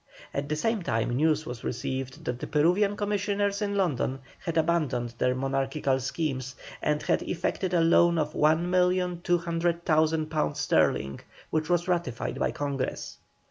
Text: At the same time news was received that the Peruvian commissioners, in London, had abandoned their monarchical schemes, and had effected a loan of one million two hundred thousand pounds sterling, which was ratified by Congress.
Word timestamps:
At 0.33 0.49
the 0.49 0.55
same 0.55 0.81
time 0.81 1.11
news 1.11 1.45
was 1.45 1.63
received 1.63 2.25
that 2.25 2.39
the 2.39 2.47
Peruvian 2.47 2.97
commissioners, 2.97 3.61
in 3.61 3.75
London, 3.75 4.17
had 4.39 4.57
abandoned 4.57 5.13
their 5.19 5.35
monarchical 5.35 5.99
schemes, 5.99 6.55
and 6.81 7.03
had 7.03 7.21
effected 7.21 7.71
a 7.71 7.81
loan 7.81 8.17
of 8.17 8.33
one 8.33 8.67
million 8.71 9.21
two 9.21 9.37
hundred 9.37 9.85
thousand 9.85 10.31
pounds 10.31 10.59
sterling, 10.59 11.19
which 11.51 11.69
was 11.69 11.87
ratified 11.87 12.39
by 12.39 12.49
Congress. 12.49 13.19